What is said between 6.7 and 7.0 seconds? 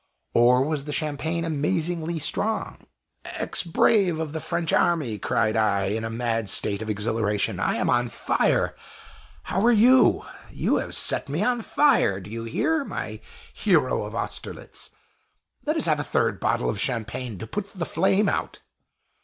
of